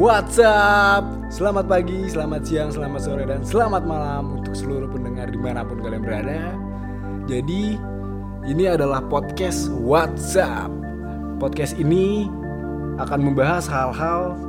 [0.00, 1.04] What's up?
[1.28, 5.76] Selamat pagi, selamat siang, selamat sore, dan selamat malam untuk seluruh pendengar di mana pun
[5.76, 6.56] kalian berada.
[7.28, 7.76] Jadi,
[8.48, 10.72] ini adalah podcast What's up.
[11.36, 12.32] Podcast ini
[12.96, 14.40] akan membahas hal-hal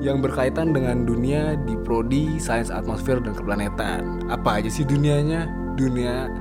[0.00, 4.24] yang berkaitan dengan dunia di prodi sains atmosfer dan keplanetan.
[4.32, 5.44] Apa aja sih dunianya?
[5.76, 6.32] Dunia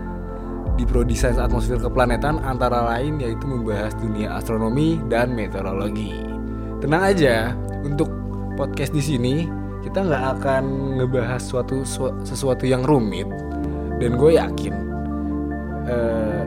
[0.80, 6.16] di prodi sains atmosfer keplanetan antara lain yaitu membahas dunia astronomi dan meteorologi.
[6.80, 7.52] Tenang aja,
[7.84, 8.23] untuk
[8.54, 9.46] podcast di sini
[9.84, 10.64] kita nggak akan
[11.02, 13.28] ngebahas suatu su- sesuatu yang rumit
[14.00, 14.74] dan gue yakin
[15.88, 16.42] eh,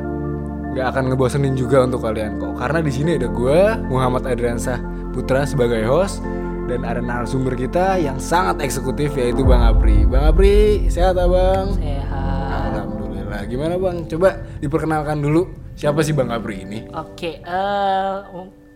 [0.73, 4.81] nggak akan ngebosenin juga untuk kalian kok karena di sini ada gue Muhammad Adriansah
[5.17, 6.21] Putra sebagai host
[6.67, 10.03] dan ada narasumber kita yang sangat eksekutif yaitu Bang Apri.
[10.05, 11.73] Bang Apri, sehat abang?
[11.79, 12.75] Sehat.
[12.75, 13.41] Alhamdulillah.
[13.47, 14.05] Gimana bang?
[14.11, 15.47] Coba diperkenalkan dulu
[15.79, 16.85] siapa sih Bang Apri ini?
[16.93, 18.15] Oke, eh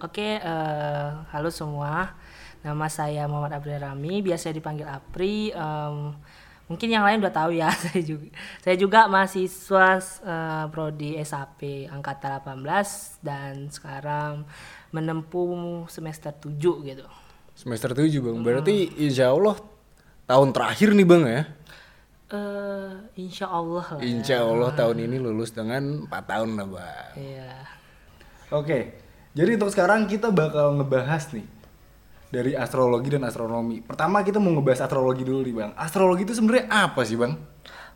[0.00, 2.14] oke eh, halo semua.
[2.60, 5.48] Nama saya Muhammad Abdul Rami, biasa dipanggil Apri.
[5.48, 6.12] Em,
[6.68, 8.28] mungkin yang lain udah tahu ya, saya juga
[8.60, 14.44] saya juga mahasiswa eh, prodi SAP angkatan 18 dan sekarang
[14.92, 16.52] menempuh semester 7
[16.84, 17.04] gitu.
[17.56, 18.36] Semester 7 bang.
[18.44, 19.56] Berarti insya Allah
[20.28, 21.42] tahun terakhir nih bang ya?
[22.30, 22.92] Eh
[23.24, 24.00] insya Allah lah.
[24.04, 27.12] Insya Allah tahun ini lulus dengan 4 tahun lah bang.
[27.16, 27.52] Iya.
[28.52, 28.78] Oke,
[29.32, 31.59] jadi untuk sekarang kita bakal ngebahas nih
[32.30, 33.82] dari astrologi dan astronomi.
[33.82, 35.70] Pertama kita mau ngebahas astrologi dulu nih bang.
[35.74, 37.34] Astrologi itu sebenarnya apa sih bang?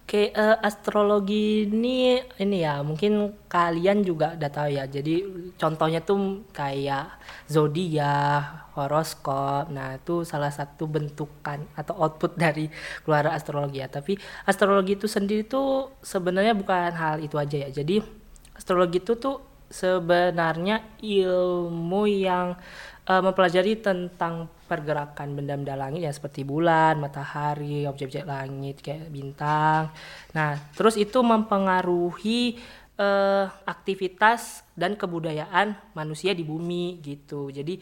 [0.04, 4.84] Oke, eh, astrologi ini ini ya mungkin kalian juga udah tahu ya.
[4.84, 5.24] Jadi
[5.56, 7.08] contohnya tuh kayak
[7.48, 9.72] zodiak, horoskop.
[9.72, 12.68] Nah, itu salah satu bentukan atau output dari
[13.00, 13.88] keluar astrologi ya.
[13.88, 17.72] Tapi astrologi itu sendiri tuh sebenarnya bukan hal itu aja ya.
[17.72, 18.04] Jadi
[18.52, 19.40] astrologi itu tuh
[19.72, 22.60] sebenarnya ilmu yang
[23.04, 29.92] eh, mempelajari tentang pergerakan benda-benda langit ya seperti bulan, matahari, objek-objek langit kayak bintang.
[30.32, 32.56] Nah, terus itu mempengaruhi
[32.98, 37.52] eh, aktivitas dan kebudayaan manusia di bumi gitu.
[37.52, 37.78] Jadi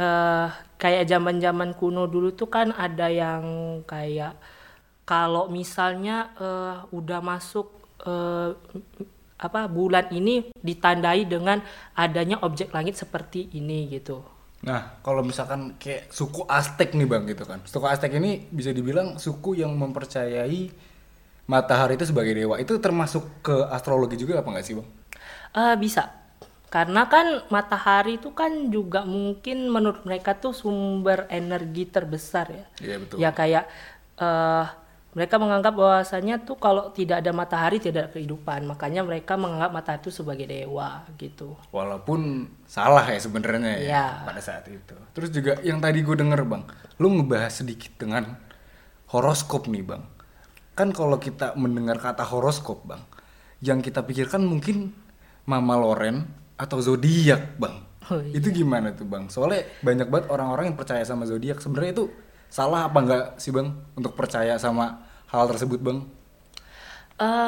[0.00, 0.48] eh,
[0.80, 3.44] kayak zaman-zaman kuno dulu tuh kan ada yang
[3.84, 4.34] kayak
[5.04, 7.68] kalau misalnya eh, udah masuk
[8.08, 8.50] eh,
[9.34, 11.60] apa bulan ini ditandai dengan
[11.92, 14.33] adanya objek langit seperti ini gitu.
[14.64, 17.60] Nah, kalau misalkan kayak suku Aztec nih bang gitu kan.
[17.68, 20.72] Suku Aztec ini bisa dibilang suku yang mempercayai
[21.44, 22.56] matahari itu sebagai dewa.
[22.56, 24.88] Itu termasuk ke astrologi juga apa nggak sih bang?
[25.54, 26.08] Eh bisa.
[26.72, 32.66] Karena kan matahari itu kan juga mungkin menurut mereka tuh sumber energi terbesar ya.
[32.80, 33.16] Iya betul.
[33.20, 33.64] Ya kayak
[34.18, 34.66] eh
[35.14, 38.66] mereka menganggap bahwasanya tuh kalau tidak ada matahari tidak ada kehidupan.
[38.66, 41.54] Makanya mereka menganggap matahari itu sebagai dewa gitu.
[41.70, 44.06] Walaupun salah ya sebenarnya ya Iya.
[44.26, 44.94] pada saat itu.
[45.14, 46.62] Terus juga yang tadi gue denger bang,
[46.98, 48.34] lu ngebahas sedikit dengan
[49.14, 50.02] horoskop nih bang.
[50.74, 53.02] Kan kalau kita mendengar kata horoskop bang,
[53.62, 54.90] yang kita pikirkan mungkin
[55.46, 56.26] Mama Loren
[56.58, 57.86] atau zodiak bang.
[58.10, 58.36] Oh, iya.
[58.36, 59.30] Itu gimana tuh bang?
[59.30, 61.62] Soalnya banyak banget orang-orang yang percaya sama zodiak.
[61.62, 62.04] Sebenarnya itu
[62.48, 65.00] salah apa enggak sih bang untuk percaya sama
[65.30, 65.98] hal tersebut bang?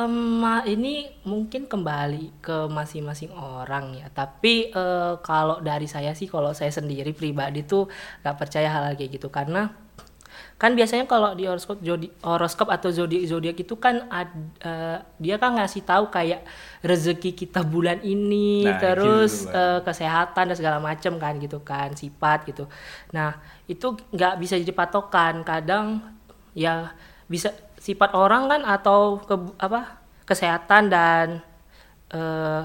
[0.06, 4.06] Ma- ini mungkin kembali ke masing-masing orang ya.
[4.14, 7.90] Tapi eh, kalau dari saya sih, kalau saya sendiri pribadi tuh
[8.22, 9.74] nggak percaya hal, hal kayak gitu karena
[10.56, 15.36] kan biasanya kalau di horoskop zodi- horoskop atau zodiak zodiak itu kan ad- eh, dia
[15.36, 16.40] kan ngasih tahu kayak
[16.80, 21.92] rezeki kita bulan ini, Nah, terus gitu, eh, kesehatan dan segala macam kan gitu kan
[21.92, 22.64] sifat gitu.
[23.12, 23.36] Nah
[23.68, 25.44] itu nggak bisa jadi patokan.
[25.44, 26.00] Kadang
[26.56, 26.92] ya
[27.28, 31.26] bisa sifat orang kan atau ke apa kesehatan dan
[32.10, 32.64] eh,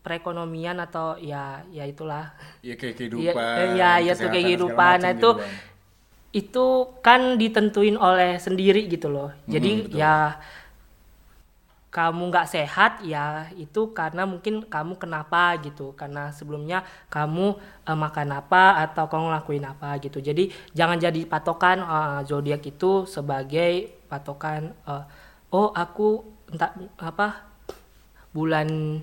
[0.00, 2.32] perekonomian atau ya ya itulah
[2.64, 3.36] Ya kayak Iya, kehidupan.
[3.36, 4.96] eh, ya, ya kesehatan, tuh kayak kehidupan.
[5.00, 5.54] Nah, gitu, itu Bang.
[6.30, 6.66] Itu
[7.02, 9.34] kan ditentuin oleh sendiri gitu loh.
[9.50, 9.98] Jadi betul.
[9.98, 10.38] ya
[11.90, 18.30] kamu nggak sehat ya itu karena mungkin kamu kenapa gitu karena sebelumnya kamu eh, makan
[18.30, 24.70] apa atau kamu ngelakuin apa gitu jadi jangan jadi patokan eh, zodiak itu sebagai patokan
[24.86, 25.04] eh,
[25.50, 26.22] oh aku
[26.54, 26.70] entah
[27.02, 27.42] apa
[28.30, 29.02] bulan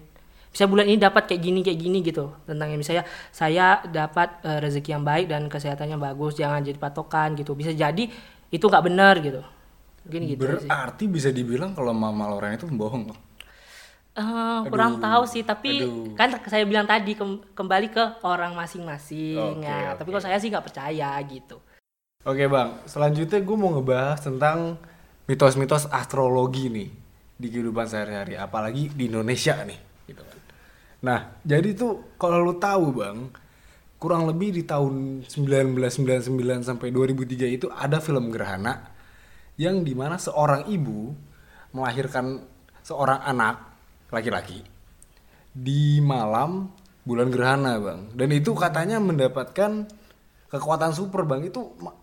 [0.57, 4.57] bisa bulan ini dapat kayak gini kayak gini gitu tentang yang misalnya saya dapat eh,
[4.57, 8.09] rezeki yang baik dan kesehatannya bagus jangan jadi patokan gitu bisa jadi
[8.50, 9.45] itu nggak benar gitu
[10.01, 13.19] mungkin gitu sih Berarti bisa dibilang kalau Mama Loren itu pembohong bang.
[14.18, 16.18] Eh, kurang tahu sih tapi aduh.
[16.18, 19.98] kan saya bilang tadi kem- kembali ke orang masing-masing Oke, ya oke.
[20.01, 21.62] tapi kalau saya sih nggak percaya gitu
[22.27, 24.57] Oke bang, selanjutnya gue mau ngebahas tentang
[25.30, 26.89] mitos-mitos astrologi nih
[27.42, 29.80] di kehidupan sehari-hari, apalagi di Indonesia nih.
[30.09, 30.39] Gitu kan.
[31.03, 33.29] Nah, jadi tuh kalau lu tahu bang,
[34.01, 38.94] kurang lebih di tahun 1999 sampai 2003 itu ada film Gerhana
[39.57, 41.13] yang di mana seorang ibu
[41.73, 42.41] melahirkan
[42.85, 43.61] seorang anak
[44.13, 44.61] laki-laki
[45.53, 46.69] di malam
[47.05, 48.13] bulan gerhana bang.
[48.13, 49.89] Dan itu katanya mendapatkan
[50.53, 51.49] kekuatan super bang.
[51.49, 51.97] Itu ma-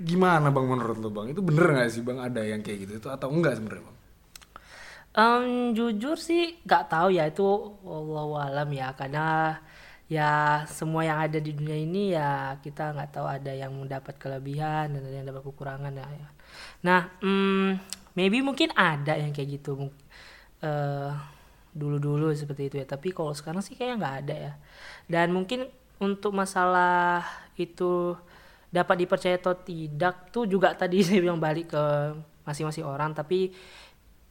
[0.00, 1.32] gimana bang menurut lo bang?
[1.32, 2.92] Itu bener nggak sih bang ada yang kayak gitu?
[3.00, 3.99] Itu atau enggak sebenarnya bang
[5.10, 7.42] Em, jujur sih nggak tahu ya itu
[7.82, 9.58] wallahu alam ya karena
[10.06, 14.94] ya semua yang ada di dunia ini ya kita nggak tahu ada yang mendapat kelebihan
[14.94, 16.06] dan ada yang dapat kekurangan ya.
[16.86, 17.68] Nah, mm,
[18.14, 19.90] maybe mungkin ada yang kayak gitu
[20.62, 21.10] eh,
[21.74, 22.86] dulu-dulu seperti itu ya.
[22.86, 24.52] Tapi kalau sekarang sih kayaknya nggak ada ya.
[25.10, 25.66] Dan mungkin
[26.02, 27.26] untuk masalah
[27.58, 28.14] itu
[28.70, 31.84] dapat dipercaya atau tidak tuh juga tadi saya bilang balik ke
[32.46, 33.14] masing-masing orang.
[33.14, 33.50] Tapi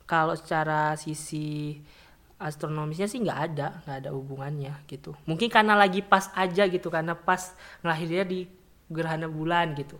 [0.09, 1.77] kalau secara sisi
[2.41, 7.13] astronomisnya sih nggak ada nggak ada hubungannya gitu mungkin karena lagi pas aja gitu karena
[7.13, 7.53] pas
[7.83, 8.39] ngelahirnya di
[8.89, 9.99] gerhana bulan gitu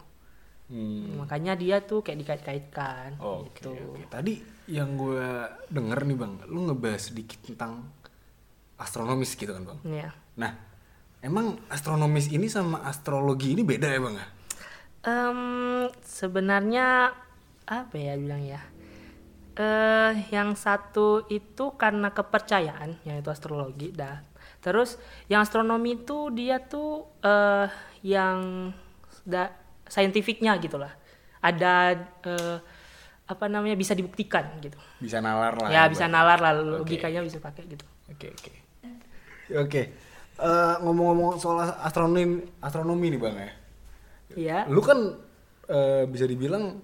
[0.70, 1.18] Hmm.
[1.26, 4.06] makanya dia tuh kayak dikait-kaitkan Oke, gitu oke.
[4.06, 4.38] Tadi
[4.70, 5.26] yang gue
[5.66, 7.90] denger nih bang, lu ngebahas sedikit tentang
[8.78, 9.80] astronomis gitu kan bang.
[10.06, 10.54] ya Nah,
[11.26, 14.16] emang astronomis ini sama astrologi ini beda ya bang?
[15.10, 15.40] Em,
[16.06, 17.18] sebenarnya
[17.66, 18.62] apa ya bilang ya
[19.56, 24.22] eh yang satu itu karena kepercayaan yang itu astrologi dah
[24.60, 25.00] terus
[25.32, 27.68] yang astronomi itu dia tuh eh
[28.04, 28.70] yang
[29.24, 29.52] da,
[29.88, 30.94] saintifiknya gitu lah
[31.40, 31.96] ada
[32.28, 32.58] eh,
[33.30, 35.70] apa namanya bisa dibuktikan gitu Bisa nalar lah.
[35.70, 38.54] ya bisa nalar lah logikanya bisa pakai gitu Oke oke.
[39.54, 39.82] Oke.
[40.40, 43.52] Eh, ngomong-ngomong soal astronomi astronomi nih bang ya.
[44.34, 44.98] ya Lu kan
[45.70, 46.80] eh, bisa dibilang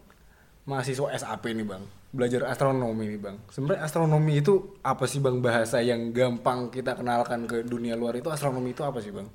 [0.70, 1.84] mahasiswa SAP nih bang,
[2.16, 3.38] belajar astronomi nih bang.
[3.52, 8.32] Sebenarnya astronomi itu apa sih bang bahasa yang gampang kita kenalkan ke dunia luar itu
[8.32, 9.28] astronomi itu apa sih bang?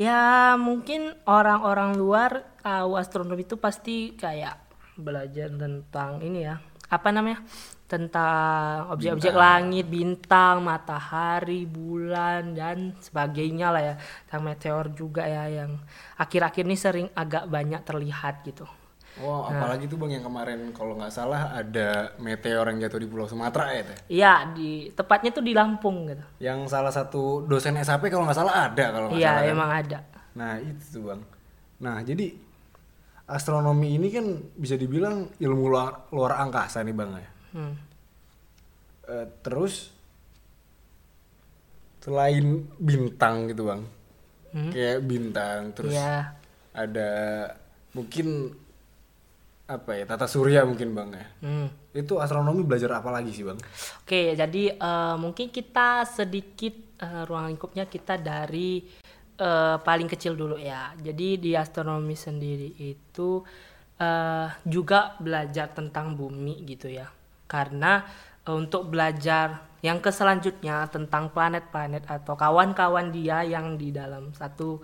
[0.00, 4.56] Ya mungkin orang-orang luar tahu astronomi itu pasti kayak
[4.96, 6.56] belajar tentang ini ya
[6.88, 7.44] apa namanya
[7.92, 13.94] tentang objek-objek langit, bintang, matahari, bulan dan sebagainya lah ya.
[14.24, 15.76] Tentang meteor juga ya yang
[16.16, 18.64] akhir-akhir ini sering agak banyak terlihat gitu.
[19.20, 23.28] Oh, apalagi tuh bang yang kemarin kalau nggak salah ada meteor yang jatuh di Pulau
[23.28, 23.98] Sumatera ya teh.
[24.08, 26.24] Iya di tepatnya tuh di Lampung gitu.
[26.40, 29.42] Yang salah satu dosen SAP kalau nggak salah ada kalau nggak Iya salah.
[29.42, 29.52] kan?
[29.52, 29.98] emang ada.
[30.32, 31.20] Nah itu tuh bang.
[31.78, 32.26] Nah jadi
[33.28, 37.28] astronomi ini kan bisa dibilang ilmu luar, luar angkasa nih bang ya.
[37.52, 37.74] Hmm.
[39.04, 39.92] Eh, terus
[42.00, 43.82] selain bintang gitu bang,
[44.72, 46.34] kayak bintang terus Iya.
[46.74, 47.10] ada
[47.92, 48.50] mungkin
[49.78, 51.26] apa ya tata surya mungkin bang ya.
[51.40, 51.68] Hmm.
[51.92, 53.56] Itu astronomi belajar apa lagi sih bang?
[54.04, 58.84] Oke, jadi eh, mungkin kita sedikit eh, ruang lingkupnya kita dari
[59.40, 60.92] eh, paling kecil dulu ya.
[61.00, 63.40] Jadi di astronomi sendiri itu
[63.96, 67.08] eh, juga belajar tentang bumi gitu ya.
[67.48, 68.04] Karena
[68.44, 74.78] eh, untuk belajar yang ke selanjutnya tentang planet-planet atau kawan-kawan dia yang di dalam satu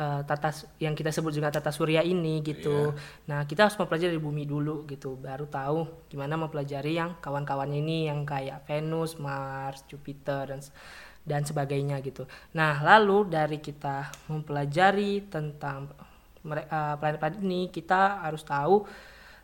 [0.00, 0.50] eh, tata
[0.80, 2.96] yang kita sebut juga tata surya ini gitu.
[3.28, 8.24] Nah, kita harus mempelajari bumi dulu gitu, baru tahu gimana mempelajari yang kawan-kawannya ini yang
[8.24, 10.64] kayak Venus, Mars, Jupiter dan
[11.20, 12.24] dan sebagainya gitu.
[12.56, 15.92] Nah, lalu dari kita mempelajari tentang
[16.48, 18.88] eh, planet-planet ini, kita harus tahu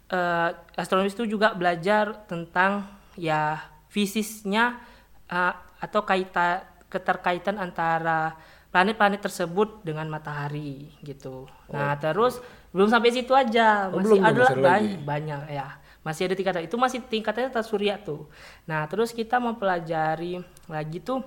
[0.08, 2.88] eh, astronomis itu juga belajar tentang
[3.20, 3.60] ya
[3.92, 4.80] fisiknya
[5.28, 5.54] eh,
[5.84, 8.38] atau kaitan keterkaitan antara
[8.76, 11.48] planet-planet tersebut dengan matahari gitu.
[11.72, 12.44] Nah, terus
[12.76, 14.92] belum sampai situ aja, Oh, belum, masih belum, ada masih ada lagi.
[15.00, 15.68] ban- banyak ya.
[16.04, 16.62] Masih ada tingkatan.
[16.68, 18.28] Itu masih tingkatannya tata surya tuh.
[18.68, 21.24] Nah, terus kita mempelajari lagi tuh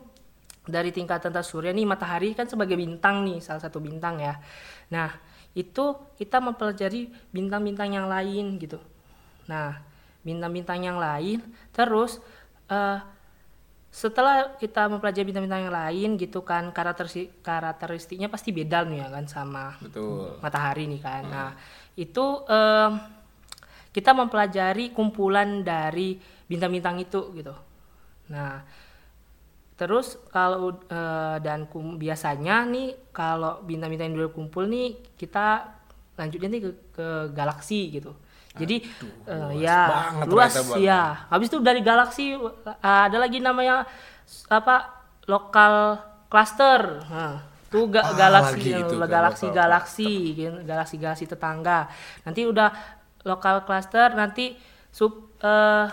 [0.70, 4.38] dari tingkatan tata surya nih matahari kan sebagai bintang nih, salah satu bintang ya.
[4.94, 5.10] Nah,
[5.58, 8.78] itu kita mempelajari bintang-bintang yang lain gitu.
[9.50, 9.82] Nah,
[10.22, 11.42] bintang-bintang yang lain
[11.74, 12.22] terus
[12.70, 13.00] eh
[13.90, 19.26] setelah kita mempelajari bintang-bintang yang lain gitu kan karakteristik karakteristiknya pasti beda nih ya kan
[19.26, 20.38] sama Betul.
[20.46, 21.24] matahari nih kan.
[21.26, 21.50] Nah,
[21.98, 22.92] itu em,
[23.90, 27.54] kita mempelajari kumpulan dari bintang-bintang itu gitu.
[28.30, 28.62] Nah,
[29.74, 35.66] terus kalau eh, dan kum- biasanya nih kalau bintang-bintang yang udah kumpul nih kita
[36.14, 38.14] lanjutnya nih ke, ke galaksi gitu.
[38.60, 38.76] Jadi
[39.26, 41.02] eh, ya banget luas ya.
[41.32, 43.88] Habis itu dari galaksi eh, ada lagi namanya
[44.52, 44.76] apa
[45.26, 45.98] lokal
[46.28, 47.02] cluster.
[47.08, 47.38] Nah,
[47.70, 51.80] itu ga- Apa galaksi itu, galaksi lokal galaksi gitu, galaksi galaksi tetangga.
[52.26, 52.70] Nanti udah
[53.26, 54.58] lokal cluster nanti
[54.90, 55.86] sub eh,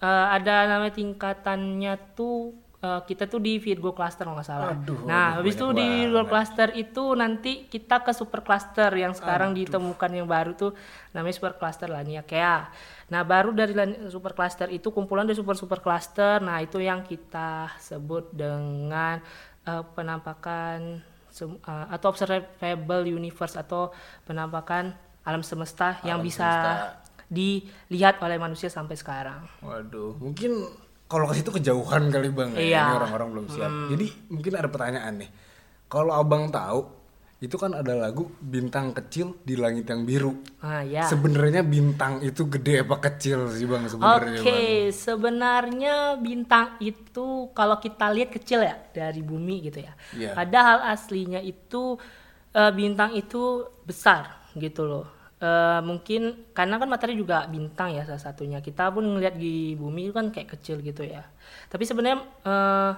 [0.00, 4.72] eh, ada namanya tingkatannya tuh eh, kita tuh di Virgo cluster kalau nggak salah.
[4.74, 9.12] Aduh, nah, aduh, habis itu di luar cluster itu nanti kita ke super cluster yang
[9.12, 10.72] sekarang ditemukan yang baru tuh
[11.10, 12.62] namanya super cluster lah nih ya kayak.
[13.08, 13.72] Nah, baru dari
[14.12, 16.38] super cluster itu kumpulan dari super super cluster.
[16.38, 19.18] Nah, itu yang kita sebut dengan
[19.66, 21.00] eh, penampakan
[21.34, 23.90] eh, atau observable universe atau
[24.22, 24.94] penampakan
[25.28, 26.48] alam semesta yang bisa
[27.28, 29.44] dilihat oleh manusia sampai sekarang.
[29.60, 30.64] Waduh, mungkin
[31.08, 32.52] kalau ke situ kejauhan kali bang.
[32.54, 32.60] ya.
[32.60, 32.80] Iya.
[32.84, 33.72] Ini orang-orang belum siap.
[33.96, 35.30] Jadi mungkin ada pertanyaan nih.
[35.88, 36.84] Kalau abang tahu,
[37.38, 40.42] itu kan ada lagu bintang kecil di langit yang biru.
[40.58, 41.06] Ah ya.
[41.06, 44.42] Sebenarnya bintang itu gede apa kecil sih bang sebenarnya?
[44.42, 44.90] Oke, Bang?
[44.90, 49.94] sebenarnya bintang itu kalau kita lihat kecil ya dari bumi gitu ya.
[50.12, 50.34] Iya.
[50.34, 51.96] Padahal aslinya itu
[52.52, 55.06] eh, bintang itu besar gitu loh.
[55.38, 58.58] Eh, mungkin karena kan matahari juga bintang ya salah satunya.
[58.58, 61.22] Kita pun ngelihat di bumi itu kan kayak kecil gitu ya.
[61.70, 62.92] Tapi sebenarnya eh,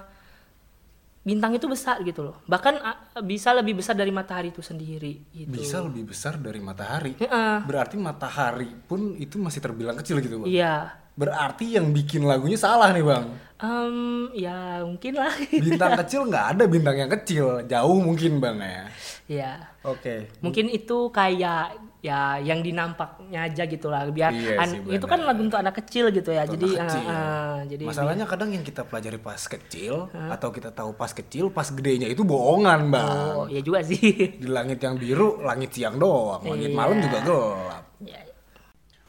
[1.21, 2.41] bintang itu besar gitu loh.
[2.49, 5.53] Bahkan ah, bisa lebih besar dari matahari itu sendiri gitu.
[5.53, 7.13] Bisa lebih besar dari matahari.
[7.21, 7.61] Heeh.
[7.61, 10.49] Berarti matahari pun itu masih terbilang kecil gitu bang.
[10.49, 10.75] Iya.
[11.13, 13.25] Berarti yang bikin lagunya salah nih bang.
[13.61, 15.29] Em, ya mungkin lah.
[15.53, 18.83] Bintang kecil nggak ada bintang yang kecil, jauh mungkin bang ya.
[19.29, 19.53] ya.
[19.85, 20.25] Oke.
[20.41, 25.37] mungkin itu kayak ya yang dinampaknya aja gitu lah biar Iya sih, itu kan lagu
[25.39, 26.97] untuk anak kecil gitu ya Untuk jadi kecil.
[26.99, 31.47] eh, eh, jadi Masalahnya kadang yang kita pelajari pas kecil atau kita tahu pas kecil,
[31.47, 33.21] pas gedenya itu bohongan bang.
[33.31, 34.01] oh ya juga sih
[34.41, 36.75] Di langit yang biru, langit siang doang, langit Iya.
[36.75, 37.83] malam juga gelap.
[38.01, 38.17] ya,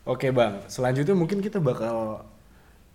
[0.04, 2.26] Oke bang, selanjutnya mungkin kita bakal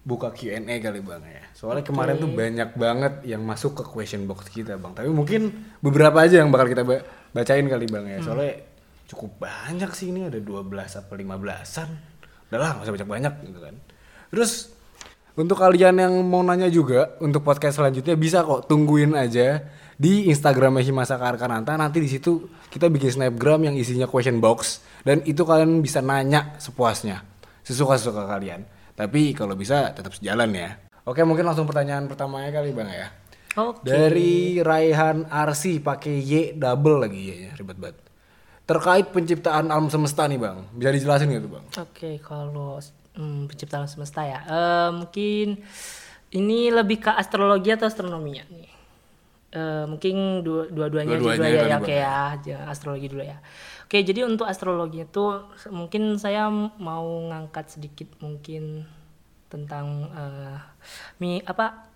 [0.03, 1.43] buka Q&A kali bang ya.
[1.51, 4.93] Soalnya kemarin tuh banyak banget yang masuk ke question box kita bang.
[4.93, 7.01] Tapi mungkin beberapa aja yang bakal kita ba-
[7.31, 8.17] bacain kali bang ya.
[8.21, 8.66] Soalnya
[9.07, 11.89] cukup banyak sih ini ada 12 apa 15-an.
[12.51, 13.75] Udah lah gak usah banyak-banyak gitu kan.
[14.31, 14.51] Terus
[15.39, 19.63] untuk kalian yang mau nanya juga untuk podcast selanjutnya bisa kok tungguin aja
[19.95, 21.79] di Instagramnya Himasa Karkananta.
[21.79, 26.59] Nanti di situ kita bikin snapgram yang isinya question box dan itu kalian bisa nanya
[26.59, 27.23] sepuasnya
[27.63, 28.67] sesuka-suka kalian.
[28.97, 30.69] Tapi kalau bisa tetap sejalan ya.
[31.07, 33.07] Oke mungkin langsung pertanyaan pertamanya kali bang ya.
[33.57, 33.87] Oke.
[33.87, 38.06] Dari Raihan Arsi pakai Y double lagi Y nya ribet banget
[38.67, 40.59] terkait penciptaan alam semesta nih bang.
[40.75, 41.65] Bisa dijelasin gitu bang?
[41.79, 42.77] Oke kalau
[43.15, 44.43] hmm, penciptaan semesta ya.
[44.43, 45.63] Eh, mungkin
[46.35, 48.69] ini lebih ke astrologi atau astronominya nih?
[49.55, 51.95] Eh, mungkin dua- dua-duanya Dua-duanya dulu ya, ya oke
[52.43, 53.39] ya astrologi dulu ya.
[53.87, 55.23] Oke jadi untuk astrologi itu
[55.71, 58.83] mungkin saya mau ngangkat sedikit mungkin
[59.47, 60.59] tentang eh,
[61.23, 61.87] mi apa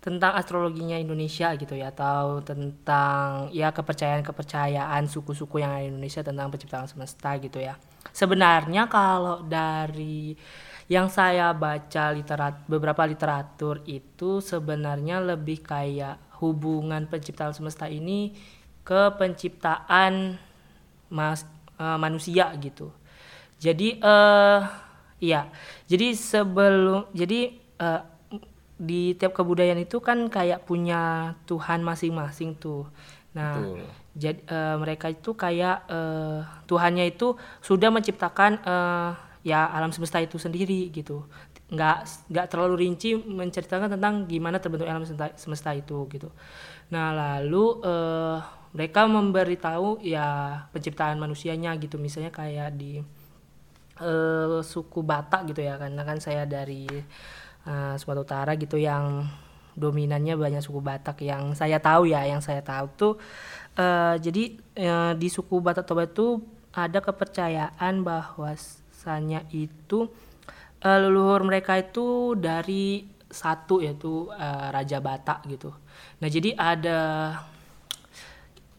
[0.00, 6.48] tentang astrologinya Indonesia gitu ya atau tentang ya kepercayaan-kepercayaan suku-suku yang ada di Indonesia tentang
[6.48, 7.76] penciptaan semesta gitu ya.
[8.08, 10.32] Sebenarnya kalau dari
[10.88, 18.32] yang saya baca literat beberapa literatur itu sebenarnya lebih kayak hubungan penciptaan semesta ini
[18.80, 20.40] ke penciptaan
[21.12, 21.44] mas,
[21.76, 22.88] eh, manusia gitu.
[23.60, 24.60] Jadi eh
[25.20, 25.52] iya.
[25.84, 28.02] Jadi sebelum jadi eh,
[28.80, 32.88] di tiap kebudayaan itu kan kayak punya Tuhan masing-masing tuh.
[33.36, 33.84] Nah, Betul.
[34.16, 39.10] jadi eh, mereka itu kayak eh, Tuhannya itu sudah menciptakan eh,
[39.44, 41.28] ya alam semesta itu sendiri gitu.
[41.68, 46.32] Nggak nggak terlalu rinci menceritakan tentang gimana terbentuk alam semesta, semesta itu gitu.
[46.88, 48.38] Nah, lalu eh,
[48.72, 52.00] mereka memberitahu ya penciptaan manusianya gitu.
[52.00, 53.04] Misalnya kayak di
[54.00, 56.88] eh, suku Batak gitu ya karena kan saya dari
[57.66, 59.28] eh, Sumatera Utara gitu yang
[59.76, 63.14] dominannya banyak suku Batak yang saya tahu ya yang saya tahu tuh
[63.78, 64.44] eh, jadi
[64.76, 70.10] eh, di suku Batak Toba itu ada kepercayaan bahwasanya itu
[70.82, 75.70] eh, leluhur mereka itu dari satu yaitu eh, Raja Batak gitu.
[76.18, 76.98] Nah jadi ada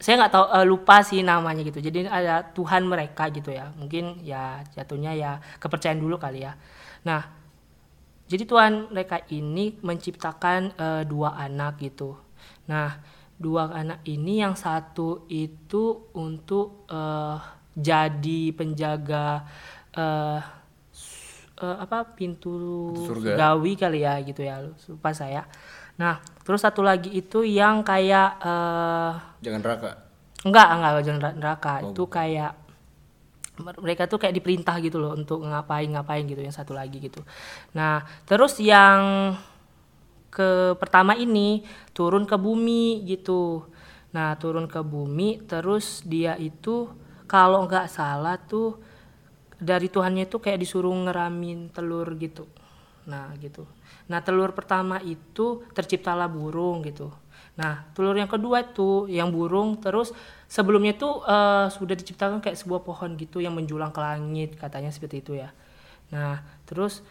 [0.02, 1.80] saya nggak tahu eh, lupa sih namanya gitu.
[1.80, 3.72] Jadi ada Tuhan mereka gitu ya.
[3.80, 6.58] Mungkin ya jatuhnya ya kepercayaan dulu kali ya.
[7.08, 7.41] Nah
[8.32, 12.16] jadi Tuhan mereka ini menciptakan eh, dua anak gitu
[12.72, 12.96] nah
[13.36, 17.38] dua anak ini yang satu itu untuk eh,
[17.76, 19.44] jadi penjaga
[20.92, 22.54] s- eh, apa pintu
[23.08, 23.36] surga.
[23.36, 25.44] surgawi kali ya gitu ya lupa saya
[26.00, 29.12] nah terus satu lagi itu yang kayak eh,
[29.44, 29.92] jangan raka
[30.42, 31.74] Enggak, enggak jangan nera- neraka.
[31.94, 32.52] Itu kayak
[33.62, 37.22] mereka tuh kayak diperintah gitu loh untuk ngapain ngapain gitu yang satu lagi gitu.
[37.78, 39.34] Nah, terus yang
[40.32, 43.68] ke pertama ini turun ke bumi gitu.
[44.12, 46.92] Nah, turun ke bumi terus dia itu
[47.28, 48.80] kalau nggak salah tuh
[49.62, 52.50] dari Tuhannya itu kayak disuruh ngeramin telur gitu.
[53.06, 53.68] Nah, gitu.
[54.10, 57.14] Nah, telur pertama itu terciptalah burung gitu.
[57.62, 60.10] Nah, telur yang kedua itu yang burung terus
[60.50, 65.22] sebelumnya tuh eh, sudah diciptakan kayak sebuah pohon gitu yang menjulang ke langit katanya seperti
[65.22, 65.50] itu ya.
[66.14, 67.06] Nah, terus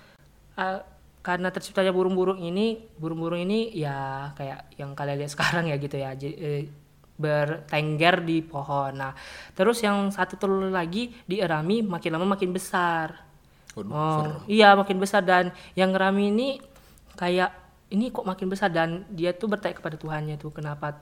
[0.58, 0.80] eh,
[1.20, 6.10] karena terciptanya burung-burung ini, burung-burung ini ya kayak yang kalian lihat sekarang ya gitu ya.
[6.18, 6.66] Eh,
[7.20, 8.96] bertengger di pohon.
[8.96, 9.12] Nah,
[9.52, 13.12] terus yang satu telur lagi dierami makin lama makin besar.
[13.76, 16.48] Waduh, Oh, iya makin besar dan yang ngerami ini
[17.14, 17.52] kayak
[17.90, 20.98] ini kok makin besar dan dia tuh bertanya kepada Tuhannya tuh kenapa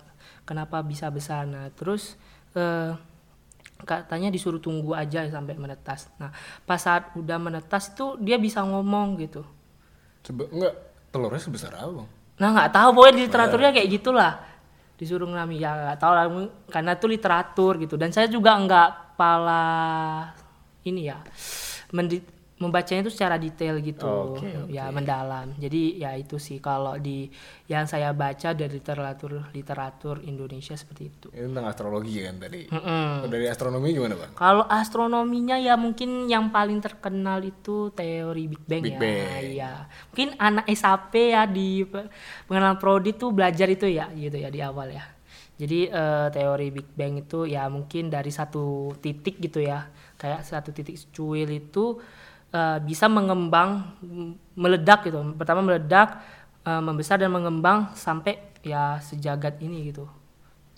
[0.48, 1.44] kenapa bisa besar.
[1.44, 2.16] Nah, terus
[2.56, 2.96] eh,
[3.84, 6.08] katanya disuruh tunggu aja sampai menetas.
[6.16, 6.32] Nah,
[6.64, 9.44] pas saat udah menetas itu dia bisa ngomong gitu.
[10.24, 10.74] Coba enggak
[11.12, 12.08] telurnya sebesar apa, Bang?
[12.38, 14.32] Nah, nggak tahu pokoknya di literaturnya kayak gitulah.
[14.98, 16.24] Disuruh ngerami ya nggak tahu lah
[16.72, 20.26] karena itu literatur gitu dan saya juga nggak pala
[20.82, 21.22] ini ya
[21.94, 24.70] mendi- membacanya itu secara detail gitu Oke, oke.
[24.70, 27.30] ya mendalam jadi ya itu sih kalau di
[27.70, 32.66] yang saya baca dari literatur literatur Indonesia seperti itu Ini tentang astrologi kan tadi.
[32.66, 33.30] Mm-mm.
[33.30, 34.32] Dari astronomi gimana, Bang?
[34.34, 39.42] kalau astronominya ya mungkin yang paling terkenal itu teori Big Bang Big ya Bang.
[39.44, 39.72] iya
[40.10, 42.10] mungkin anak SAP ya di pe-
[42.46, 45.04] pengenalan prodi tuh belajar itu ya gitu ya di awal ya
[45.58, 49.86] jadi eh, teori Big Bang itu ya mungkin dari satu titik gitu ya
[50.18, 51.98] kayak satu titik cuil itu
[52.52, 53.96] eh, bisa mengembang
[54.58, 56.20] meledak gitu pertama meledak
[56.64, 60.06] eh, membesar dan mengembang sampai ya sejagat ini gitu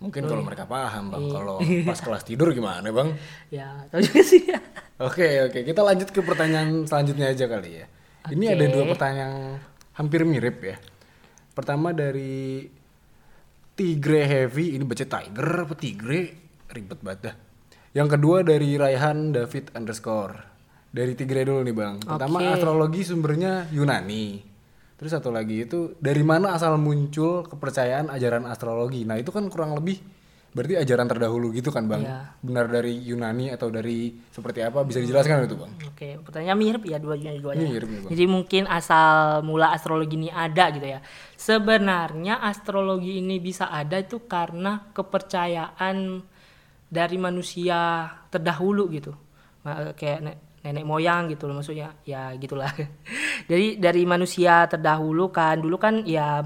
[0.00, 1.20] Mungkin kalau mereka paham, Bang.
[1.28, 1.32] Iya.
[1.36, 3.20] Kalau pas kelas tidur gimana, Bang?
[3.52, 4.56] ya tahu juga sih ya
[5.00, 5.64] Oke, oke.
[5.64, 7.86] Kita lanjut ke pertanyaan selanjutnya aja kali ya.
[8.28, 8.52] Ini Oke.
[8.52, 9.56] ada dua pertanyaan
[9.96, 10.76] hampir mirip ya.
[11.56, 12.68] Pertama dari
[13.72, 16.22] Tigre Heavy, ini baca Tiger apa Tigre?
[16.68, 17.34] Ribet banget dah.
[17.96, 20.49] Yang kedua dari Raihan David underscore.
[20.90, 21.94] Dari Tigre dulu nih bang.
[22.02, 22.50] Pertama Oke.
[22.50, 24.42] astrologi sumbernya Yunani.
[24.98, 29.06] Terus satu lagi itu dari mana asal muncul kepercayaan ajaran astrologi?
[29.06, 30.02] Nah itu kan kurang lebih
[30.50, 32.02] berarti ajaran terdahulu gitu kan bang?
[32.02, 32.34] Iya.
[32.42, 34.82] Benar dari Yunani atau dari seperti apa?
[34.82, 35.72] Bisa dijelaskan itu bang?
[35.88, 37.38] Oke, pertanyaan mirip ya dua-duanya.
[37.38, 37.64] duanya.
[37.70, 38.10] Mirip nih, Bang.
[38.10, 41.00] Jadi mungkin asal mula astrologi ini ada gitu ya.
[41.38, 46.18] Sebenarnya astrologi ini bisa ada itu karena kepercayaan
[46.90, 49.14] dari manusia terdahulu gitu.
[49.94, 51.96] Kayak nenek moyang gitu loh maksudnya.
[52.04, 52.68] Ya gitulah.
[53.50, 56.44] Jadi dari manusia terdahulu kan dulu kan ya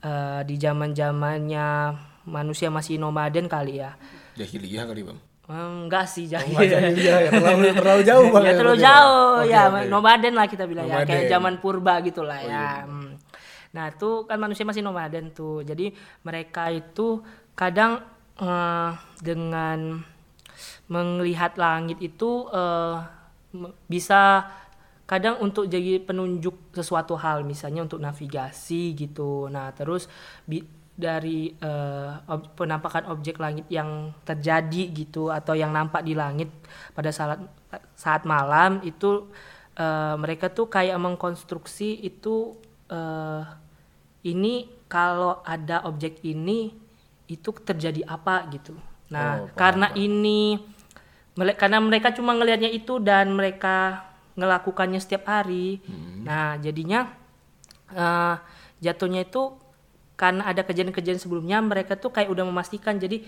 [0.00, 1.68] eh, di zaman-zamannya
[2.26, 3.94] manusia masih nomaden kali ya.
[4.34, 5.18] Jahiliyah kali bang?
[5.46, 8.42] Hmm, enggak sih Oh, jahiliyah ya terlalu terlalu jauh bang.
[8.42, 8.86] ya terlalu Bang.
[8.90, 9.86] jauh Oke, ya oke.
[9.86, 11.14] nomaden lah kita bilang ya kayak Nomaden.
[11.14, 13.14] Oh, iya, zaman purba gitulah ya Hmm.
[13.70, 17.22] nah itu kan manusia masih nomaden tuh jadi mereka itu
[17.54, 18.02] kadang
[18.36, 18.90] eh,
[19.22, 20.02] dengan
[20.86, 23.06] melihat langit itu me-
[23.88, 24.44] bisa
[25.06, 29.46] kadang untuk jadi penunjuk sesuatu hal misalnya untuk navigasi gitu.
[29.54, 30.10] Nah terus
[30.50, 30.66] bi-
[30.96, 36.48] dari eh, ob- penampakan objek langit yang terjadi gitu atau yang nampak di langit
[36.96, 37.38] pada saat
[37.94, 39.28] saat malam itu
[39.78, 42.56] eh, mereka tuh kayak mengkonstruksi itu
[42.90, 43.42] eh,
[44.26, 46.74] ini kalau ada objek ini
[47.26, 48.74] itu terjadi apa gitu.
[49.10, 50.75] Nah Oh, paham, karena ini mele-
[51.36, 55.84] karena mereka cuma ngelihatnya itu dan mereka ngelakukannya setiap hari.
[56.24, 57.12] Nah jadinya
[57.92, 58.34] eh,
[58.80, 59.52] jatuhnya itu
[60.16, 63.20] karena ada kejadian-kejadian sebelumnya mereka tuh kayak udah memastikan jadi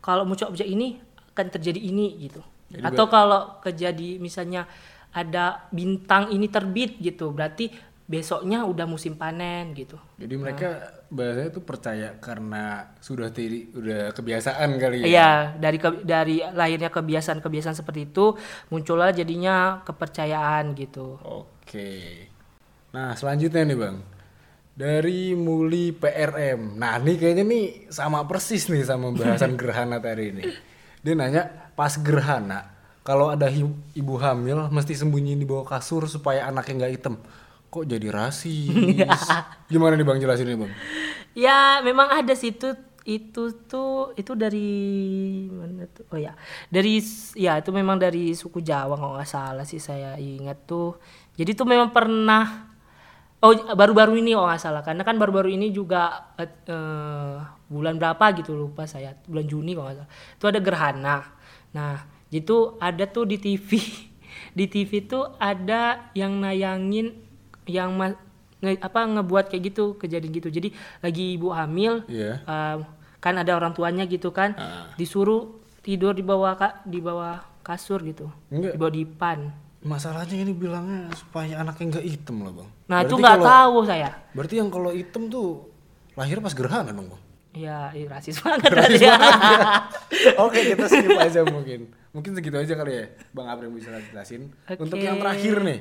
[0.00, 0.96] kalau muncul objek ini
[1.36, 2.40] akan terjadi ini gitu.
[2.80, 4.64] Atau kalau kejadi misalnya
[5.10, 7.68] ada bintang ini terbit gitu berarti
[8.10, 10.68] besoknya udah musim panen gitu Jadi mereka
[11.14, 15.06] bahasanya tuh percaya karena sudah tiri, udah kebiasaan kali ya.
[15.06, 15.30] Iya,
[15.62, 18.34] dari ke- dari lahirnya kebiasaan-kebiasaan seperti itu
[18.68, 21.22] muncullah jadinya kepercayaan gitu.
[21.22, 21.90] Oke.
[22.90, 23.96] Nah selanjutnya nih bang,
[24.74, 26.78] dari Muli PRM.
[26.78, 30.44] Nah ini kayaknya nih sama persis nih sama bahasan gerhana tadi ini.
[31.00, 31.42] Dia nanya
[31.78, 32.74] pas gerhana,
[33.06, 33.48] kalau ada
[33.94, 37.16] ibu hamil mesti sembunyi di bawah kasur supaya anaknya nggak hitam.
[37.70, 39.22] Kok jadi rasis?
[39.72, 40.72] Gimana nih bang jelasin nih bang?
[41.38, 42.74] Ya, memang ada sih itu
[43.06, 44.70] itu tuh itu dari
[45.48, 46.04] mana tuh?
[46.10, 46.34] Oh ya,
[46.66, 46.98] dari
[47.38, 50.98] ya itu memang dari suku Jawa kalau nggak salah sih saya ingat tuh.
[51.38, 52.70] Jadi tuh memang pernah
[53.40, 57.36] Oh baru-baru ini oh nggak salah karena kan baru-baru ini juga eh, eh,
[57.72, 61.16] bulan berapa gitu lupa saya bulan Juni kalau nggak salah itu ada gerhana
[61.72, 63.80] nah itu ada tuh di TV
[64.58, 67.29] di TV tuh ada yang nayangin
[67.70, 68.18] yang ma-
[68.58, 72.42] nge- apa ngebuat kayak gitu kejadian gitu jadi lagi ibu hamil Iya.
[72.42, 72.76] eh,
[73.16, 74.90] kan ada orang tuanya gitu kan Ah.
[74.94, 78.72] disuruh tidur di bawah ka- di bawah kasur gitu Enggak.
[78.72, 79.38] di bawah dipan
[79.80, 82.68] masalahnya ini bilangnya supaya anaknya nggak hitam loh bang.
[82.84, 84.10] Nah itu Berarti nggak kalau- tahu saya.
[84.30, 85.48] Berarti yang kalau hitam tuh
[86.12, 87.22] lahir pas gerhana dong bang.
[87.50, 89.16] Iya, ih, rasis banget ya.
[90.38, 91.88] Oke kita skip aja mungkin.
[92.10, 94.50] Mungkin segitu aja kali ya Bang April bisa jelasin.
[94.66, 94.78] Oke.
[94.78, 95.80] Untuk yang terakhir nih.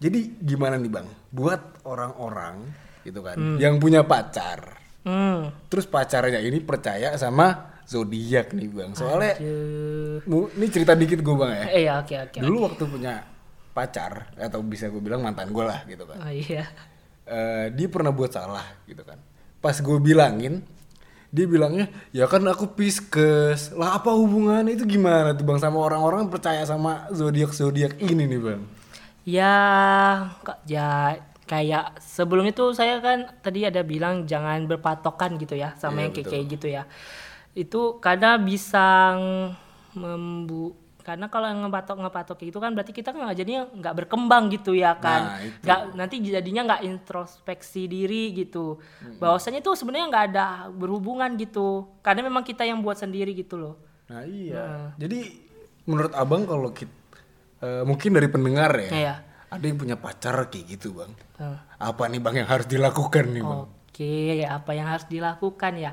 [0.00, 1.06] Jadi gimana nih Bang?
[1.28, 2.64] Buat orang-orang
[3.04, 4.80] gitu kan yang punya pacar.
[5.04, 5.52] Hmm.
[5.68, 8.96] Terus pacarnya ini percaya sama zodiak nih Bang.
[8.96, 9.36] Soalnya
[10.24, 11.64] mu- ini cerita dikit gue Bang ya.
[11.68, 12.38] Eh, iya, oke oke.
[12.40, 13.14] Dulu waktu punya
[13.70, 16.16] pacar atau bisa gue bilang mantan gue lah gitu kan.
[16.18, 16.64] Oh iya.
[17.28, 19.20] Eh, dia pernah buat salah gitu kan.
[19.60, 20.64] Pas gue bilangin,
[21.28, 23.76] dia bilangnya ya kan aku piskes.
[23.76, 28.40] Lah apa hubungannya itu gimana tuh bang sama orang-orang percaya sama zodiak zodiak ini nih
[28.40, 28.62] bang?
[29.30, 29.54] Ya,
[30.66, 30.88] ya
[31.46, 36.12] kayak sebelum itu saya kan tadi ada bilang jangan berpatokan gitu ya sama Iya, yang
[36.14, 36.82] kayak kayak gitu ya.
[37.54, 39.14] Itu karena bisa
[39.92, 44.52] membu karena kalau yang ngepatok ngepatok kayak gitu kan berarti kita kan jadinya nggak berkembang
[44.52, 45.64] gitu ya kan Nah, itu.
[45.64, 49.16] nggak nanti jadinya nggak introspeksi diri gitu Hmm.
[49.16, 53.74] bahwasanya tuh sebenarnya nggak ada berhubungan gitu karena memang kita yang buat sendiri gitu loh
[54.06, 54.92] Nah iya.
[54.98, 55.20] Jadi
[55.88, 56.92] menurut abang kalau kita
[57.82, 59.14] mungkin dari pendengar ya, Iya.
[59.48, 61.12] ada yang punya pacar kayak gitu bang.
[61.38, 61.58] Eh.
[61.76, 63.60] Apa nih bang yang harus dilakukan nih bang?
[63.64, 63.79] Oke,
[64.48, 65.92] apa yang harus dilakukan ya?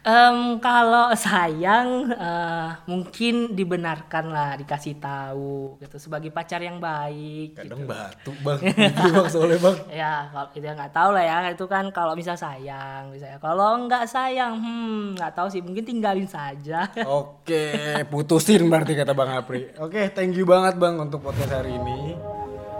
[0.00, 7.58] Em, kalau sayang, eh, mungkin dibenarkan lah, dikasih tahu gitu sebagai pacar yang baik.
[7.58, 8.60] Kadang batu bang,
[8.94, 9.76] itu bang soalnya bang.
[9.90, 13.42] Ya, kalau itu nggak tahu lah ya, itu kan kalau misal sayang, misalnya.
[13.42, 16.86] Kalau nggak sayang, hmm, nggak tahu sih, mungkin tinggalin saja.
[17.20, 19.74] Oke, putusin berarti kata Bang Apri.
[19.82, 22.14] Oke, thank you banget Bang untuk podcast hari ini.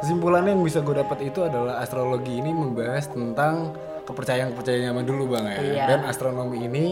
[0.01, 3.77] Kesimpulannya yang bisa gue dapat itu adalah astrologi ini membahas tentang
[4.11, 5.59] kepercayaan-kepercayaan zaman dulu Bang ya.
[5.61, 5.85] Iya.
[5.87, 6.87] Dan astronomi ini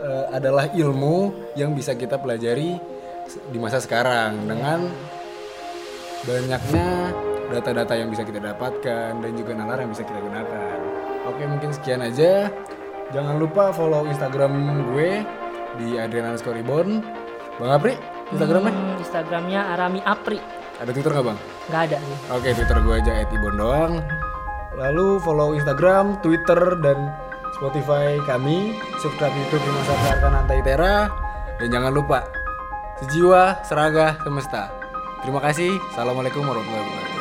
[0.00, 2.78] eh, adalah ilmu yang bisa kita pelajari
[3.30, 4.90] di masa sekarang dengan
[6.26, 6.88] banyaknya
[7.50, 10.78] data-data yang bisa kita dapatkan dan juga nalar yang bisa kita gunakan.
[11.26, 12.48] Oke, mungkin sekian aja.
[13.10, 14.54] Jangan lupa follow Instagram
[14.94, 15.26] gue
[15.82, 17.02] di Adrian underscore Reborn.
[17.58, 17.94] Bang Apri,
[18.32, 18.72] Instagramnya?
[18.72, 20.40] Hmm, Instagramnya Arami Apri,
[20.80, 21.38] Ada Twitter nggak bang?
[21.68, 22.18] nggak ada sih.
[22.32, 23.92] Oke, Twitter gue aja @ibon doang.
[24.78, 27.10] Lalu follow Instagram, Twitter, dan
[27.58, 28.78] Spotify kami.
[29.02, 30.94] Subscribe YouTube Rumah Sakit Arkananta Itera.
[31.58, 32.24] Dan jangan lupa,
[33.02, 34.72] sejiwa, seragah, semesta.
[35.20, 35.76] Terima kasih.
[35.92, 37.19] Assalamualaikum warahmatullahi wabarakatuh.